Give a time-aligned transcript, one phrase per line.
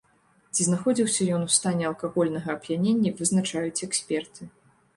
[0.53, 4.53] Ці знаходзіўся ён у стане алкагольнага ап'янення, вызначаюць эксперты.